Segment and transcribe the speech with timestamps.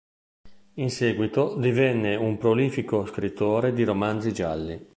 [0.77, 4.89] In seguito divenne un prolifico scrittore di romanzi gialli.